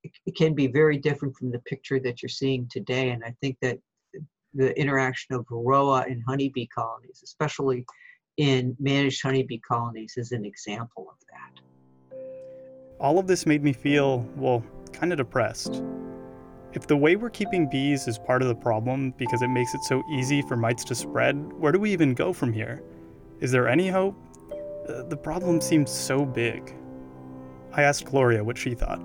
it, 0.02 0.36
can 0.36 0.54
be 0.54 0.66
very 0.66 0.98
different 0.98 1.36
from 1.36 1.50
the 1.50 1.58
picture 1.60 2.00
that 2.00 2.22
you're 2.22 2.28
seeing 2.28 2.68
today. 2.70 3.10
And 3.10 3.22
I 3.24 3.34
think 3.40 3.56
that 3.62 3.78
the 4.54 4.78
interaction 4.78 5.34
of 5.34 5.46
varroa 5.46 6.06
and 6.06 6.22
honeybee 6.26 6.66
colonies, 6.66 7.20
especially 7.22 7.84
in 8.36 8.76
managed 8.80 9.22
honeybee 9.22 9.58
colonies, 9.58 10.14
is 10.16 10.32
an 10.32 10.44
example 10.44 11.08
of 11.10 11.18
that. 11.30 12.18
All 12.98 13.18
of 13.18 13.26
this 13.26 13.46
made 13.46 13.62
me 13.62 13.72
feel, 13.72 14.26
well, 14.36 14.64
kind 14.92 15.12
of 15.12 15.18
depressed. 15.18 15.82
If 16.72 16.86
the 16.86 16.96
way 16.96 17.16
we're 17.16 17.30
keeping 17.30 17.68
bees 17.68 18.06
is 18.06 18.18
part 18.18 18.42
of 18.42 18.48
the 18.48 18.54
problem 18.54 19.12
because 19.18 19.42
it 19.42 19.48
makes 19.48 19.74
it 19.74 19.82
so 19.82 20.02
easy 20.12 20.42
for 20.42 20.56
mites 20.56 20.84
to 20.84 20.94
spread, 20.94 21.52
where 21.54 21.72
do 21.72 21.80
we 21.80 21.92
even 21.92 22.14
go 22.14 22.32
from 22.32 22.52
here? 22.52 22.82
Is 23.40 23.50
there 23.50 23.68
any 23.68 23.88
hope? 23.88 24.14
Uh, 24.88 25.02
the 25.04 25.16
problem 25.16 25.60
seems 25.60 25.90
so 25.90 26.24
big. 26.24 26.74
I 27.72 27.82
asked 27.82 28.04
Gloria 28.04 28.44
what 28.44 28.58
she 28.58 28.74
thought. 28.74 29.00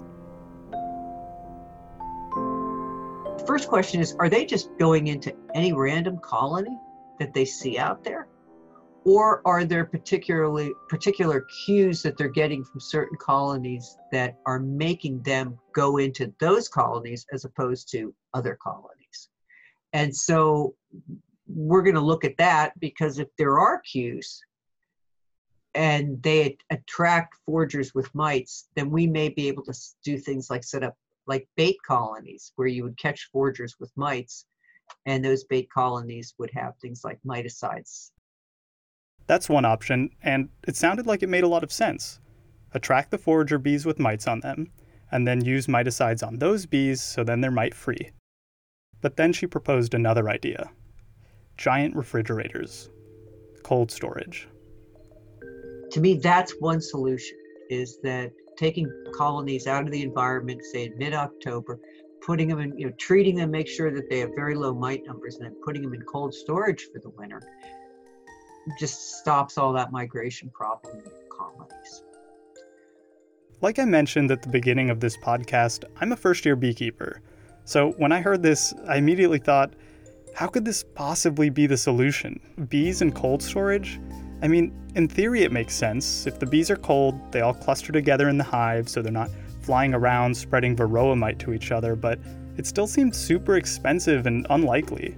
First 3.46 3.68
question 3.68 4.02
is 4.02 4.16
Are 4.20 4.30
they 4.30 4.46
just 4.46 4.70
going 4.78 5.08
into 5.08 5.36
any 5.54 5.74
random 5.74 6.20
colony 6.20 6.78
that 7.20 7.34
they 7.34 7.46
see 7.46 7.78
out 7.78 8.04
there? 8.04 8.28
Or 9.06 9.42
are 9.46 9.66
there 9.66 9.86
particularly 9.86 10.72
particular 10.90 11.46
cues 11.66 12.02
that 12.02 12.18
they're 12.18 12.28
getting 12.28 12.64
from 12.64 12.80
certain 12.80 13.18
colonies 13.22 13.98
that 14.12 14.38
are 14.48 14.60
making 14.60 15.22
them 15.22 15.60
go 15.74 15.98
into 15.98 16.34
those 16.40 16.68
colonies 16.68 17.26
as 17.32 17.46
opposed 17.46 17.92
to 17.92 18.16
other 18.34 18.58
colonies? 18.62 19.30
And 19.94 20.16
so 20.16 20.76
we're 21.48 21.84
going 21.84 21.96
to 21.96 22.02
look 22.02 22.26
at 22.26 22.38
that 22.38 22.80
because 22.80 23.20
if 23.20 23.28
there 23.38 23.60
are 23.60 23.80
cues 23.82 24.42
and 25.76 26.22
they 26.24 26.58
attract 26.72 27.36
foragers 27.48 27.94
with 27.94 28.14
mites, 28.16 28.70
then 28.76 28.90
we 28.90 29.06
may 29.06 29.30
be 29.30 29.48
able 29.48 29.64
to 29.64 29.74
do 30.04 30.18
things 30.18 30.50
like 30.50 30.64
set 30.64 30.84
up 30.84 30.98
like 31.28 31.48
bait 31.56 31.78
colonies 31.86 32.52
where 32.56 32.68
you 32.68 32.84
would 32.84 32.98
catch 32.98 33.30
foragers 33.32 33.76
with 33.80 33.92
mites 33.96 34.46
and 35.06 35.24
those 35.24 35.44
bait 35.44 35.70
colonies 35.72 36.34
would 36.38 36.52
have 36.54 36.74
things 36.78 37.04
like 37.04 37.20
miticides. 37.26 38.12
That's 39.28 39.50
one 39.50 39.66
option, 39.66 40.12
and 40.22 40.50
it 40.68 40.76
sounded 40.76 41.08
like 41.08 41.24
it 41.24 41.30
made 41.30 41.44
a 41.44 41.48
lot 41.48 41.64
of 41.64 41.72
sense. 41.72 42.20
Attract 42.74 43.12
the 43.12 43.18
forager 43.18 43.58
bees 43.58 43.86
with 43.86 44.00
mites 44.00 44.28
on 44.28 44.42
them, 44.42 44.72
and 45.12 45.28
then 45.28 45.44
use 45.44 45.68
miticides 45.68 46.26
on 46.26 46.38
those 46.38 46.66
bees 46.66 47.02
so 47.02 47.24
then 47.24 47.42
they're 47.42 47.52
mite 47.52 47.74
free. 47.74 48.12
But 49.02 49.18
then 49.18 49.34
she 49.34 49.48
proposed 49.48 49.94
another 49.94 50.30
idea 50.30 50.70
giant 51.58 51.96
refrigerators, 51.96 52.90
cold 53.64 53.90
storage. 53.90 54.48
To 55.92 56.02
me, 56.02 56.16
that's 56.18 56.54
one 56.60 56.82
solution 56.82 57.38
is 57.70 57.98
that 58.04 58.32
taking 58.58 58.92
colonies 59.14 59.68
out 59.68 59.84
of 59.84 59.92
the 59.92 60.02
environment, 60.02 60.64
say 60.64 60.86
in 60.86 60.98
mid-October, 60.98 61.80
putting 62.22 62.48
them 62.48 62.60
in, 62.60 62.78
you 62.78 62.88
know, 62.88 62.94
treating 62.98 63.36
them, 63.36 63.52
make 63.52 63.68
sure 63.68 63.92
that 63.92 64.10
they 64.10 64.20
have 64.20 64.32
very 64.36 64.56
low 64.56 64.74
mite 64.74 65.06
numbers, 65.06 65.36
and 65.36 65.46
then 65.46 65.56
putting 65.64 65.82
them 65.82 65.94
in 65.94 66.02
cold 66.02 66.34
storage 66.34 66.88
for 66.92 67.00
the 67.00 67.10
winter, 67.10 67.42
just 68.80 69.20
stops 69.20 69.58
all 69.58 69.72
that 69.74 69.92
migration 69.92 70.50
problem 70.50 70.98
in 70.98 71.12
colonies. 71.30 72.04
Like 73.62 73.80
I 73.80 73.86
mentioned 73.86 74.32
at 74.32 74.42
the 74.42 74.50
beginning 74.50 74.90
of 74.90 75.00
this 75.00 75.18
podcast, 75.18 75.84
I'm 76.02 76.12
a 76.12 76.18
first 76.18 76.46
year 76.46 76.56
beekeeper. 76.56 77.22
So 77.64 77.92
when 77.94 78.12
I 78.12 78.22
heard 78.22 78.44
this, 78.44 78.74
I 78.88 78.98
immediately 78.98 79.40
thought, 79.40 79.74
how 80.36 80.48
could 80.48 80.66
this 80.66 80.84
possibly 80.96 81.50
be 81.50 81.66
the 81.66 81.78
solution? 81.78 82.40
Bees 82.68 83.02
in 83.02 83.12
cold 83.12 83.42
storage? 83.42 84.00
I 84.46 84.48
mean, 84.48 84.72
in 84.94 85.08
theory, 85.08 85.42
it 85.42 85.52
makes 85.52 85.74
sense. 85.74 86.28
If 86.28 86.38
the 86.38 86.46
bees 86.46 86.70
are 86.70 86.76
cold, 86.76 87.20
they 87.32 87.42
all 87.42 87.56
cluster 87.56 87.92
together 87.92 88.30
in 88.30 88.38
the 88.38 88.44
hive 88.44 88.88
so 88.88 89.02
they're 89.02 89.12
not 89.12 89.32
flying 89.62 89.96
around 89.96 90.38
spreading 90.38 90.76
varroa 90.76 91.18
mite 91.18 91.40
to 91.40 91.52
each 91.52 91.72
other, 91.72 91.96
but 91.96 92.20
it 92.56 92.68
still 92.68 92.86
seemed 92.86 93.16
super 93.16 93.56
expensive 93.56 94.28
and 94.28 94.46
unlikely. 94.52 95.18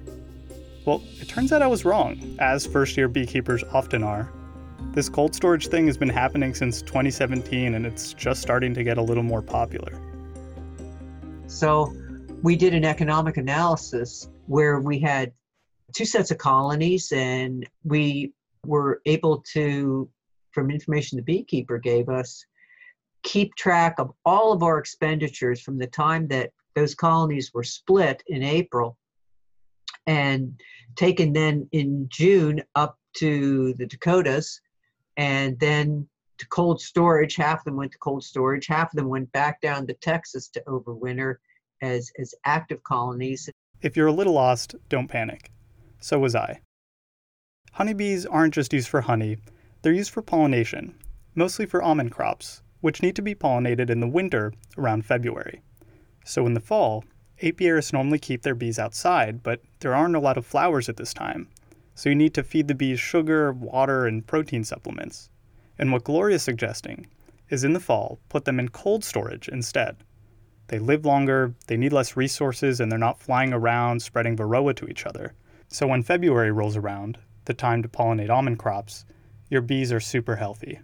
Well, 0.85 1.03
it 1.19 1.27
turns 1.27 1.51
out 1.51 1.61
I 1.61 1.67
was 1.67 1.83
wrong, 1.83 2.37
as 2.39 2.65
first 2.65 2.95
year 2.95 3.09
beekeepers 3.09 3.65
often 3.73 4.01
are. 4.01 4.31
This 4.93 5.09
cold 5.09 5.35
storage 5.35 5.67
thing 5.67 5.87
has 5.87 5.97
been 5.97 6.07
happening 6.07 6.55
since 6.55 6.81
2017 6.81 7.75
and 7.75 7.85
it's 7.85 8.13
just 8.13 8.41
starting 8.41 8.73
to 8.75 8.83
get 8.85 8.97
a 8.97 9.01
little 9.01 9.23
more 9.23 9.41
popular. 9.41 9.91
So, 11.47 11.93
we 12.43 12.55
did 12.55 12.73
an 12.73 12.85
economic 12.85 13.35
analysis 13.35 14.29
where 14.45 14.79
we 14.79 14.99
had 14.99 15.33
two 15.91 16.05
sets 16.05 16.31
of 16.31 16.37
colonies 16.37 17.11
and 17.11 17.67
we 17.83 18.31
were 18.67 19.01
able 19.05 19.43
to, 19.53 20.09
from 20.51 20.69
information 20.69 21.15
the 21.15 21.23
beekeeper 21.23 21.77
gave 21.77 22.09
us, 22.09 22.45
keep 23.23 23.55
track 23.55 23.95
of 23.97 24.11
all 24.25 24.53
of 24.53 24.63
our 24.63 24.77
expenditures 24.77 25.61
from 25.61 25.77
the 25.77 25.87
time 25.87 26.27
that 26.27 26.51
those 26.75 26.93
colonies 26.93 27.51
were 27.53 27.63
split 27.63 28.23
in 28.27 28.43
April 28.43 28.97
and 30.05 30.59
taken 30.95 31.33
then 31.33 31.67
in 31.71 32.07
June 32.09 32.61
up 32.75 32.97
to 33.17 33.73
the 33.73 33.85
Dakotas 33.85 34.61
and 35.17 35.59
then 35.59 36.07
to 36.37 36.47
cold 36.47 36.79
storage. 36.79 37.35
Half 37.35 37.59
of 37.59 37.65
them 37.65 37.75
went 37.75 37.91
to 37.93 37.97
cold 37.97 38.23
storage, 38.23 38.67
half 38.67 38.93
of 38.93 38.97
them 38.97 39.09
went 39.09 39.31
back 39.31 39.59
down 39.61 39.87
to 39.87 39.93
Texas 39.95 40.47
to 40.49 40.61
overwinter 40.67 41.35
as, 41.81 42.11
as 42.19 42.33
active 42.45 42.83
colonies. 42.83 43.49
If 43.81 43.97
you're 43.97 44.07
a 44.07 44.13
little 44.13 44.33
lost, 44.33 44.75
don't 44.89 45.07
panic. 45.07 45.51
So 45.99 46.19
was 46.19 46.35
I. 46.35 46.61
Honeybees 47.77 48.25
aren't 48.25 48.55
just 48.55 48.73
used 48.73 48.87
for 48.87 49.01
honey, 49.01 49.37
they're 49.83 49.93
used 49.93 50.09
for 50.09 50.23
pollination, 50.23 50.95
mostly 51.35 51.67
for 51.67 51.83
almond 51.83 52.11
crops, 52.11 52.63
which 52.81 53.03
need 53.03 53.15
to 53.15 53.21
be 53.21 53.35
pollinated 53.35 53.91
in 53.91 53.99
the 53.99 54.07
winter 54.07 54.51
around 54.79 55.05
February. 55.05 55.61
So 56.25 56.47
in 56.47 56.55
the 56.55 56.59
fall, 56.59 57.05
apiarists 57.43 57.93
normally 57.93 58.17
keep 58.17 58.41
their 58.41 58.55
bees 58.55 58.79
outside, 58.79 59.43
but 59.43 59.61
there 59.81 59.93
aren't 59.93 60.15
a 60.15 60.19
lot 60.19 60.37
of 60.37 60.45
flowers 60.47 60.89
at 60.89 60.97
this 60.97 61.13
time, 61.13 61.49
so 61.93 62.09
you 62.09 62.15
need 62.15 62.33
to 62.33 62.41
feed 62.41 62.67
the 62.67 62.73
bees 62.73 62.99
sugar, 62.99 63.53
water, 63.53 64.07
and 64.07 64.25
protein 64.25 64.63
supplements. 64.63 65.29
And 65.77 65.91
what 65.91 66.03
Gloria 66.03 66.37
is 66.37 66.41
suggesting 66.41 67.05
is 67.51 67.63
in 67.63 67.73
the 67.73 67.79
fall, 67.79 68.17
put 68.27 68.45
them 68.45 68.59
in 68.59 68.69
cold 68.69 69.03
storage 69.03 69.49
instead. 69.49 69.97
They 70.69 70.79
live 70.79 71.05
longer, 71.05 71.53
they 71.67 71.77
need 71.77 71.93
less 71.93 72.17
resources, 72.17 72.79
and 72.79 72.91
they're 72.91 72.97
not 72.97 73.21
flying 73.21 73.53
around 73.53 74.01
spreading 74.01 74.35
varroa 74.35 74.75
to 74.77 74.87
each 74.87 75.05
other. 75.05 75.35
So 75.67 75.85
when 75.85 76.01
February 76.01 76.51
rolls 76.51 76.75
around, 76.75 77.19
the 77.47 77.53
time 77.53 77.81
to 77.81 77.89
pollinate 77.89 78.29
almond 78.29 78.59
crops, 78.59 79.05
your 79.49 79.61
bees 79.61 79.91
are 79.91 79.99
super 79.99 80.35
healthy. 80.35 80.79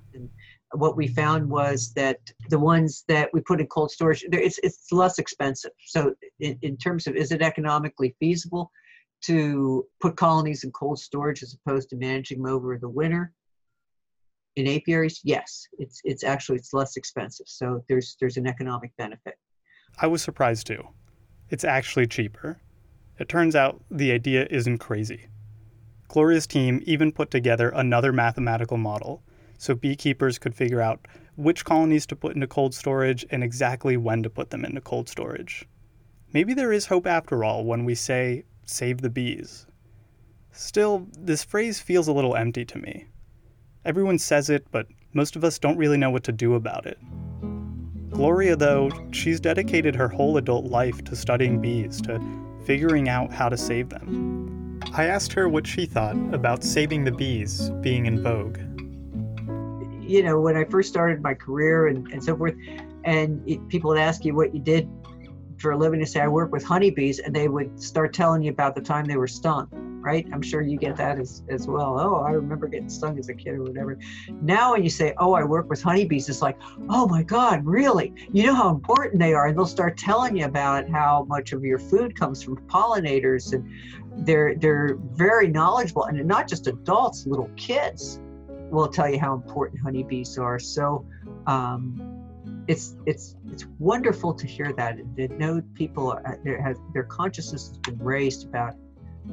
What 0.72 0.98
we 0.98 1.08
found 1.08 1.48
was 1.48 1.94
that 1.94 2.20
the 2.50 2.58
ones 2.58 3.04
that 3.08 3.30
we 3.34 3.42
put 3.42 3.62
in 3.62 3.68
cold 3.68 3.92
storage, 3.92 4.26
it's, 4.32 4.60
it's 4.64 4.92
less 4.92 5.20
expensive. 5.20 5.72
So 5.86 6.16
in, 6.40 6.58
in 6.64 6.78
terms 6.78 7.06
of 7.06 7.16
is 7.16 7.32
it 7.32 7.44
economically 7.44 8.16
feasible 8.20 8.72
to 9.26 9.86
put 10.02 10.16
colonies 10.16 10.64
in 10.64 10.72
cold 10.72 11.00
storage 11.00 11.44
as 11.44 11.54
opposed 11.54 11.90
to 11.90 11.96
managing 11.98 12.42
them 12.42 12.52
over 12.52 12.78
the 12.80 12.90
winter? 12.90 13.34
In 14.56 14.68
apiaries, 14.68 15.20
yes, 15.24 15.68
it's 15.80 16.00
it's 16.04 16.24
actually 16.24 16.58
it's 16.58 16.74
less 16.74 16.96
expensive. 16.96 17.48
So 17.48 17.84
there's 17.90 18.16
there's 18.20 18.38
an 18.38 18.48
economic 18.48 18.96
benefit. 18.98 19.36
I 20.00 20.08
was 20.08 20.22
surprised 20.22 20.68
too. 20.68 20.88
It's 21.50 21.64
actually 21.64 22.08
cheaper. 22.08 22.60
It 23.20 23.30
turns 23.30 23.56
out 23.56 23.82
the 23.90 24.12
idea 24.12 24.48
isn't 24.50 24.78
crazy. 24.78 25.28
Gloria's 26.14 26.46
team 26.46 26.80
even 26.86 27.12
put 27.12 27.32
together 27.32 27.70
another 27.70 28.14
mathematical 28.14 28.78
model 28.78 29.24
so 29.58 29.74
beekeepers 29.74 30.38
could 30.38 30.54
figure 30.54 30.80
out 30.80 31.08
which 31.38 31.66
colonies 31.66 32.06
to 32.06 32.16
put 32.16 32.36
into 32.36 32.46
cold 32.46 32.76
storage 32.76 33.26
and 33.32 33.44
exactly 33.44 33.98
when 33.98 34.22
to 34.22 34.30
put 34.30 34.52
them 34.52 34.64
into 34.64 34.80
cold 34.80 35.10
storage. 35.10 35.68
Maybe 36.32 36.54
there 36.54 36.72
is 36.72 36.86
hope 36.86 37.08
after 37.08 37.44
all 37.44 37.66
when 37.66 37.84
we 37.84 37.96
say, 37.96 38.44
save 38.64 39.02
the 39.02 39.10
bees. 39.10 39.66
Still, 40.52 41.08
this 41.18 41.44
phrase 41.44 41.80
feels 41.80 42.08
a 42.08 42.14
little 42.14 42.36
empty 42.36 42.64
to 42.64 42.78
me. 42.78 43.08
Everyone 43.84 44.20
says 44.20 44.52
it, 44.52 44.68
but 44.70 44.86
most 45.14 45.36
of 45.36 45.44
us 45.44 45.58
don't 45.58 45.78
really 45.78 45.98
know 45.98 46.12
what 46.12 46.26
to 46.26 46.32
do 46.32 46.54
about 46.54 46.86
it. 46.86 47.00
Gloria, 48.12 48.56
though, 48.56 48.92
she's 49.10 49.40
dedicated 49.40 49.96
her 49.96 50.10
whole 50.10 50.38
adult 50.38 50.66
life 50.66 51.04
to 51.06 51.16
studying 51.16 51.60
bees, 51.60 52.00
to 52.02 52.22
figuring 52.68 53.10
out 53.10 53.34
how 53.34 53.50
to 53.50 53.58
save 53.58 53.90
them. 53.90 54.63
I 54.92 55.06
asked 55.06 55.34
her 55.34 55.48
what 55.48 55.66
she 55.66 55.86
thought 55.86 56.16
about 56.34 56.64
saving 56.64 57.04
the 57.04 57.12
bees 57.12 57.70
being 57.82 58.06
in 58.06 58.22
vogue. 58.22 58.58
You 60.02 60.24
know, 60.24 60.40
when 60.40 60.58
I 60.58 60.66
first 60.66 60.90
started 60.90 61.22
my 61.22 61.34
career 61.34 61.88
and, 61.88 62.12
and 62.12 62.24
so 62.24 62.36
forth, 62.36 62.54
and 63.04 63.42
it, 63.48 63.68
people 63.70 63.90
would 63.90 64.00
ask 64.00 64.26
you 64.26 64.36
what 64.36 64.54
you 64.54 64.60
did 64.60 64.90
for 65.58 65.72
a 65.72 65.78
living 65.78 66.00
to 66.00 66.06
say, 66.06 66.20
I 66.20 66.28
work 66.28 66.52
with 66.52 66.64
honeybees, 66.64 67.20
and 67.20 67.36
they 67.36 67.48
would 67.48 67.82
start 67.82 68.14
telling 68.14 68.44
you 68.44 68.52
about 68.52 68.76
the 68.76 68.82
time 68.82 69.06
they 69.06 69.18
were 69.18 69.28
stung 69.28 69.93
right? 70.04 70.28
I'm 70.34 70.42
sure 70.42 70.62
you 70.62 70.78
get 70.78 70.98
that 70.98 71.18
as, 71.18 71.44
as 71.50 71.68
well. 71.68 71.98
Oh, 72.00 72.24
I 72.24 72.32
remember 72.32 72.68
getting 72.68 72.90
stung 72.90 73.18
as 73.18 73.30
a 73.30 73.34
kid 73.34 73.54
or 73.54 73.64
whatever. 73.64 73.98
Now, 74.42 74.74
when 74.74 74.84
you 74.84 74.90
say, 74.90 75.14
oh, 75.18 75.34
I 75.34 75.44
work 75.44 75.70
with 75.70 75.82
honeybees, 75.82 76.28
it's 76.28 76.42
like, 76.42 76.58
oh 76.90 77.08
my 77.08 77.24
God, 77.24 77.66
really? 77.66 78.14
You 78.32 78.44
know 78.44 78.54
how 78.54 78.70
important 78.70 79.20
they 79.20 79.34
are. 79.34 79.48
And 79.48 79.58
they'll 79.58 79.66
start 79.66 79.98
telling 79.98 80.38
you 80.38 80.46
about 80.46 80.90
how 80.90 81.26
much 81.30 81.54
of 81.54 81.64
your 81.64 81.80
food 81.80 82.20
comes 82.20 82.44
from 82.44 82.58
pollinators. 82.68 83.54
And 83.54 84.26
they're, 84.26 84.56
they're 84.56 84.98
very 85.00 85.48
knowledgeable. 85.48 86.04
And 86.06 86.24
not 86.28 86.48
just 86.50 86.68
adults, 86.68 87.26
little 87.26 87.50
kids 87.56 88.20
will 88.70 88.90
tell 88.90 89.10
you 89.10 89.20
how 89.20 89.34
important 89.34 89.82
honeybees 89.82 90.38
are. 90.38 90.60
So, 90.60 91.06
um, 91.48 92.10
it's 92.68 92.96
it's 93.06 93.36
it's 93.52 93.66
wonderful 93.80 94.34
to 94.34 94.48
hear 94.48 94.72
that 94.74 94.98
and 94.98 95.16
that 95.18 95.38
know 95.38 95.62
people 95.74 96.12
are, 96.12 96.40
their 96.44 96.76
their 96.94 97.04
consciousness 97.04 97.68
has 97.68 97.78
been 97.80 97.98
raised 97.98 98.48
about 98.48 98.76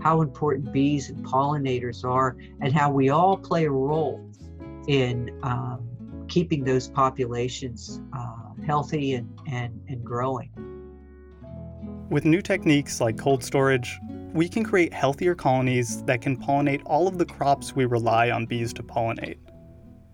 how 0.01 0.23
important 0.23 0.73
bees 0.73 1.11
and 1.11 1.25
pollinators 1.25 2.05
are, 2.05 2.37
and 2.61 2.73
how 2.73 2.91
we 2.91 3.11
all 3.11 3.37
play 3.37 3.65
a 3.65 3.71
role 3.71 4.25
in 4.87 5.39
um, 5.43 5.87
keeping 6.29 6.65
those 6.65 6.89
populations 6.89 8.01
uh, 8.13 8.51
healthy 8.67 9.15
and, 9.15 9.29
and, 9.51 9.81
and 9.89 10.05
growing. 10.05 10.51
With 12.09 12.25
new 12.25 12.43
techniques 12.43 13.01
like 13.01 13.19
cold 13.19 13.45
storage, 13.45 13.99
we 14.33 14.49
can 14.49 14.65
create 14.65 14.93
healthier 14.93 15.35
colonies 15.35 16.03
that 16.05 16.23
can 16.23 16.37
pollinate 16.37 16.83
all 16.87 17.09
of 17.09 17.19
the 17.19 17.27
crops 17.27 17.75
we 17.75 17.85
rely 17.85 18.31
on 18.31 18.47
bees 18.47 18.73
to 18.75 18.83
pollinate. 18.83 19.39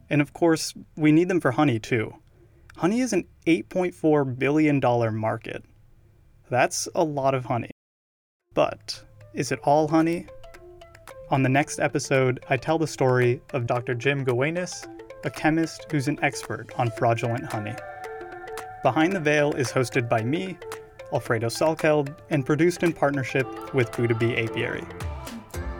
And 0.09 0.21
of 0.21 0.33
course, 0.33 0.75
we 0.97 1.13
need 1.13 1.29
them 1.29 1.41
for 1.41 1.51
honey 1.51 1.79
too. 1.79 2.15
Honey 2.77 3.01
is 3.01 3.13
an 3.13 3.25
$8.4 3.47 4.39
billion 4.39 4.81
market. 5.19 5.65
That's 6.51 6.89
a 6.95 7.03
lot 7.03 7.35
of 7.35 7.47
honey. 7.47 7.71
But 8.55 9.05
is 9.37 9.53
it 9.53 9.61
all 9.65 9.87
honey? 9.87 10.27
On 11.31 11.43
the 11.43 11.49
next 11.49 11.79
episode, 11.79 12.43
I 12.49 12.57
tell 12.57 12.79
the 12.79 12.87
story 12.87 13.43
of 13.53 13.67
Dr. 13.67 13.95
Jim 13.95 14.25
Gowanis, 14.25 14.89
a 15.25 15.31
chemist 15.31 15.87
who's 15.91 16.09
an 16.09 16.19
expert 16.23 16.73
on 16.79 16.91
fraudulent 16.91 17.45
honey. 17.45 17.75
Behind 18.83 19.13
the 19.13 19.21
Veil 19.21 19.53
is 19.53 19.71
hosted 19.71 20.09
by 20.09 20.23
me, 20.23 20.57
Alfredo 21.13 21.49
Salkeld, 21.49 22.17
and 22.31 22.47
produced 22.47 22.83
in 22.83 22.95
partnership 22.95 23.47
with 23.75 23.95
Buddha 23.95 24.15
Bee 24.15 24.37
Apiary. 24.37 24.85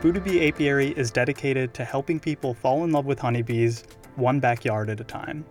Buddha 0.01 0.21
Bee 0.21 0.47
Apiary 0.47 0.89
is 0.89 1.09
dedicated 1.09 1.73
to 1.73 1.83
helping 1.83 2.19
people 2.19 2.53
fall 2.53 2.83
in 2.83 2.91
love 2.91 3.05
with 3.05 3.17
honeybees 3.17 3.85
one 4.17 4.39
backyard 4.39 4.91
at 4.91 4.99
a 4.99 5.03
time. 5.03 5.43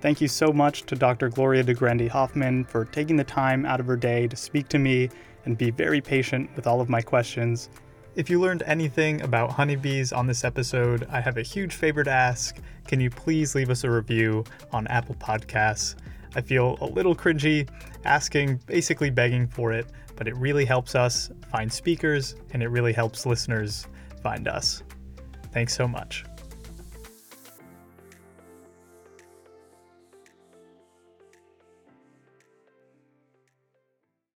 Thank 0.00 0.20
you 0.20 0.28
so 0.28 0.52
much 0.52 0.82
to 0.86 0.96
Dr. 0.96 1.28
Gloria 1.28 1.62
DeGrandi 1.62 2.08
Hoffman 2.08 2.64
for 2.64 2.86
taking 2.86 3.16
the 3.16 3.24
time 3.24 3.64
out 3.64 3.78
of 3.78 3.86
her 3.86 3.96
day 3.96 4.26
to 4.26 4.36
speak 4.36 4.68
to 4.68 4.78
me 4.78 5.08
and 5.44 5.58
be 5.58 5.70
very 5.70 6.00
patient 6.00 6.50
with 6.56 6.66
all 6.66 6.80
of 6.80 6.88
my 6.88 7.00
questions. 7.00 7.68
If 8.16 8.30
you 8.30 8.40
learned 8.40 8.62
anything 8.66 9.22
about 9.22 9.50
honeybees 9.50 10.12
on 10.12 10.26
this 10.26 10.44
episode, 10.44 11.06
I 11.10 11.20
have 11.20 11.36
a 11.36 11.42
huge 11.42 11.74
favor 11.74 12.04
to 12.04 12.10
ask. 12.10 12.58
Can 12.86 13.00
you 13.00 13.10
please 13.10 13.54
leave 13.54 13.70
us 13.70 13.82
a 13.84 13.90
review 13.90 14.44
on 14.72 14.86
Apple 14.86 15.16
Podcasts? 15.16 15.96
I 16.36 16.40
feel 16.40 16.78
a 16.80 16.86
little 16.86 17.14
cringy 17.14 17.68
asking, 18.04 18.60
basically 18.66 19.10
begging 19.10 19.46
for 19.46 19.72
it, 19.72 19.86
but 20.16 20.28
it 20.28 20.36
really 20.36 20.64
helps 20.64 20.94
us 20.94 21.30
find 21.50 21.72
speakers 21.72 22.36
and 22.52 22.62
it 22.62 22.68
really 22.68 22.92
helps 22.92 23.26
listeners 23.26 23.86
find 24.22 24.46
us. 24.48 24.82
Thanks 25.52 25.74
so 25.74 25.88
much. 25.88 26.24